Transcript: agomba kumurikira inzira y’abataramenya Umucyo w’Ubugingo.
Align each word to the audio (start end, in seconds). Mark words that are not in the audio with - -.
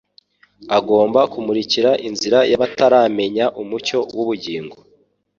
agomba 0.77 1.19
kumurikira 1.31 1.91
inzira 2.07 2.39
y’abataramenya 2.51 3.45
Umucyo 3.61 3.99
w’Ubugingo. 4.15 4.77